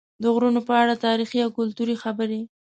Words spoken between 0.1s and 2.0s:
د غرونو په اړه تاریخي او کلتوري